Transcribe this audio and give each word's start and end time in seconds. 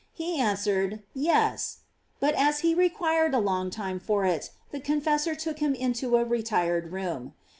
He 0.13 0.39
answered, 0.39 1.03
yes; 1.13 1.81
but 2.19 2.33
as 2.33 2.61
he 2.61 2.73
requir 2.73 3.27
ed 3.27 3.35
a 3.35 3.39
longtime 3.39 3.99
for 3.99 4.25
it, 4.25 4.49
the 4.71 4.79
confessor 4.79 5.35
took 5.35 5.59
him 5.59 5.75
into 5.75 6.17
a 6.17 6.25
retired 6.25 6.91
room. 6.91 7.35